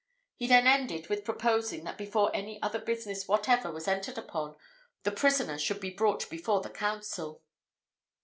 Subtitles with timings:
[0.35, 4.55] He then ended with proposing, that before any other business whatever was entered upon,
[5.03, 7.43] the prisoner should be brought before the council.